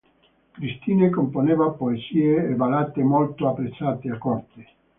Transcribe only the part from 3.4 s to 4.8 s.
apprezzate a corte.